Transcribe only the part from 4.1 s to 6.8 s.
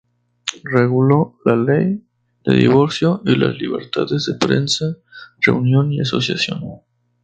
de prensa, reunión y asociación.